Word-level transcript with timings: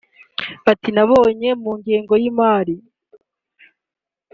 Ati 0.71 0.89
“Nabonye 0.95 1.49
mu 1.63 1.71
ngengo 1.79 2.13
y’imari[ 2.21 2.75